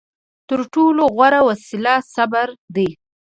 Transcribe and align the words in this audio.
تر 0.49 0.59
ټولو 0.73 1.03
غوره 1.15 1.41
وسله 1.47 1.93
صبر 2.13 2.47
دی. 2.75 2.89